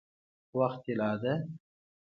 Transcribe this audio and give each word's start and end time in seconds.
وخت 0.57 0.81
طلا 0.85 1.11
ده؟ 1.21 1.33